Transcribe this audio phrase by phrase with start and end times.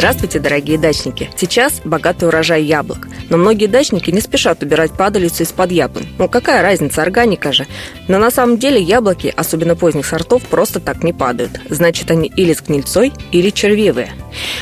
[0.00, 1.28] Здравствуйте, дорогие дачники!
[1.36, 3.06] Сейчас богатый урожай яблок.
[3.28, 6.06] Но многие дачники не спешат убирать падалицу из-под яблонь.
[6.16, 7.66] Ну какая разница, органика же.
[8.08, 11.60] Но на самом деле яблоки, особенно поздних сортов, просто так не падают.
[11.68, 14.10] Значит, они или с гнильцой, или червивые.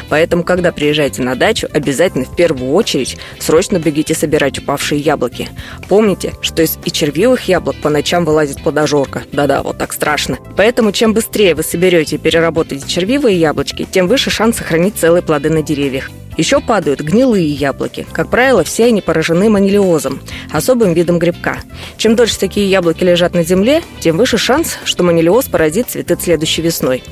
[0.08, 5.48] Поэтому, когда приезжаете на дачу, обязательно в первую очередь срочно бегите собирать упавшие яблоки.
[5.88, 9.22] Помните, что из и червивых яблок по ночам вылазит плодожорка.
[9.30, 10.38] Да-да, вот так страшно.
[10.56, 15.50] Поэтому, чем быстрее вы соберете и переработаете червивые яблочки, тем выше шанс сохранить целые плоды
[15.50, 16.10] на деревьях.
[16.38, 18.06] Еще падают гнилые яблоки.
[18.12, 20.20] Как правило, все они поражены манилиозом,
[20.50, 21.58] особым видом грибка.
[21.98, 26.62] Чем дольше такие яблоки лежат на земле, тем выше шанс, что манилиоз поразит цветы следующей
[26.62, 27.02] весной.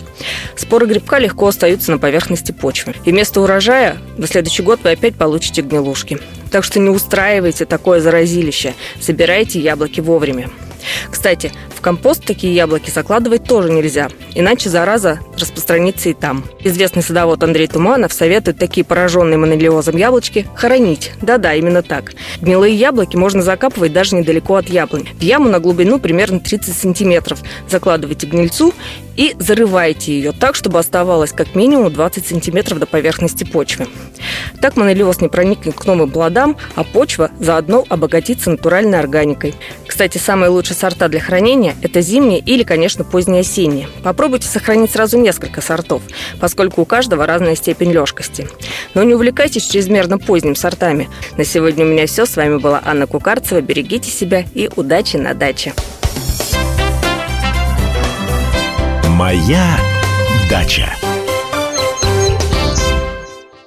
[0.56, 2.94] Споры грибка легко остаются на поверхности почвы.
[3.04, 6.18] И вместо урожая на следующий год вы опять получите гнилушки.
[6.50, 8.72] Так что не устраивайте такое заразилище.
[8.98, 10.48] Собирайте яблоки вовремя.
[11.10, 16.44] Кстати, в компост такие яблоки закладывать тоже нельзя, иначе зараза распространится и там.
[16.60, 21.12] Известный садовод Андрей Туманов советует такие пораженные монолиозом яблочки хоронить.
[21.22, 22.12] Да-да, именно так.
[22.40, 25.08] Гнилые яблоки можно закапывать даже недалеко от яблонь.
[25.18, 27.40] В яму на глубину примерно 30 сантиметров.
[27.68, 28.74] Закладывайте гнильцу
[29.16, 33.86] и зарывайте ее так, чтобы оставалось как минимум 20 сантиметров до поверхности почвы.
[34.60, 39.54] Так монолиоз не проникнет к новым плодам, а почва заодно обогатится натуральной органикой.
[39.86, 43.88] Кстати, самые лучшие сорта для хранения– это зимние или, конечно, поздние осенние.
[44.02, 46.02] Попробуйте сохранить сразу несколько сортов,
[46.40, 48.48] поскольку у каждого разная степень легкости.
[48.94, 51.08] Но не увлекайтесь чрезмерно поздними сортами.
[51.36, 52.26] На сегодня у меня все.
[52.26, 53.60] С вами была Анна Кукарцева.
[53.60, 55.72] Берегите себя и удачи на даче.
[59.08, 59.78] Моя
[60.50, 60.88] дача.